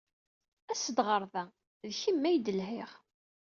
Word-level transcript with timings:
As-d 0.71 0.97
ɣer 1.07 1.23
da! 1.33 1.43
D 1.89 1.91
kemm 2.01 2.23
ay 2.29 2.37
d-lhiɣ. 2.39 2.91